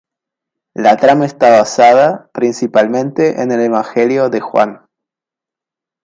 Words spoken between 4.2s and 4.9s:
de Juan.